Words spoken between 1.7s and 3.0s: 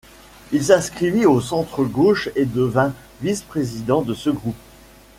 gauche et devint